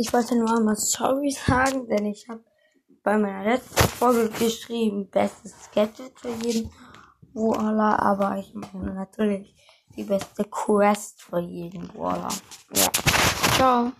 Ich 0.00 0.12
wollte 0.12 0.36
nur 0.36 0.56
einmal 0.56 0.76
sorry 0.76 1.32
sagen, 1.32 1.88
denn 1.88 2.06
ich 2.06 2.28
habe 2.28 2.44
bei 3.02 3.18
meiner 3.18 3.42
letzten 3.42 3.88
Folge 3.88 4.28
geschrieben, 4.28 5.10
bestes 5.10 5.54
Gadget 5.74 6.12
für 6.20 6.30
jeden 6.44 6.70
Waller, 7.34 8.00
aber 8.00 8.38
ich 8.38 8.54
meine 8.54 8.94
natürlich 8.94 9.52
die 9.96 10.04
beste 10.04 10.44
Quest 10.44 11.20
für 11.20 11.40
jeden 11.40 11.92
Waller. 11.96 12.28
Ja. 12.74 12.90
Ciao. 13.56 13.92